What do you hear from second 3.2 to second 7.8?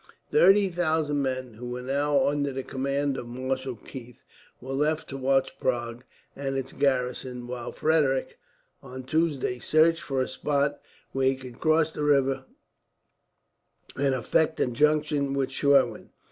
Marshal Keith, were left to watch Prague and its garrison; while